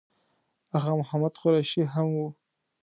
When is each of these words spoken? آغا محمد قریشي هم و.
آغا 0.77 0.91
محمد 1.01 1.33
قریشي 1.41 1.83
هم 1.93 2.07
و. 2.13 2.21